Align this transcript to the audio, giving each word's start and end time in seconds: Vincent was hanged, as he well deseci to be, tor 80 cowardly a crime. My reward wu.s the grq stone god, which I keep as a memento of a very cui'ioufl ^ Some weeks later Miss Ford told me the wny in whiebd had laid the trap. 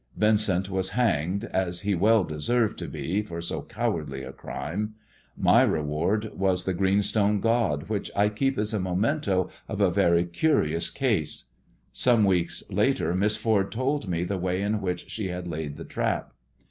Vincent 0.17 0.67
was 0.67 0.89
hanged, 0.89 1.43
as 1.43 1.81
he 1.81 1.93
well 1.93 2.25
deseci 2.25 2.75
to 2.75 2.87
be, 2.87 3.21
tor 3.21 3.37
80 3.37 3.61
cowardly 3.69 4.23
a 4.23 4.33
crime. 4.33 4.95
My 5.37 5.61
reward 5.61 6.31
wu.s 6.33 6.63
the 6.63 6.73
grq 6.73 7.03
stone 7.03 7.39
god, 7.39 7.87
which 7.87 8.09
I 8.15 8.29
keep 8.29 8.57
as 8.57 8.73
a 8.73 8.79
memento 8.79 9.51
of 9.69 9.79
a 9.79 9.91
very 9.91 10.25
cui'ioufl 10.25 10.97
^ 11.25 11.43
Some 11.93 12.23
weeks 12.23 12.63
later 12.71 13.13
Miss 13.13 13.35
Ford 13.35 13.71
told 13.71 14.07
me 14.07 14.23
the 14.23 14.39
wny 14.39 14.61
in 14.61 14.79
whiebd 14.79 15.29
had 15.29 15.47
laid 15.47 15.77
the 15.77 15.85
trap. 15.85 16.33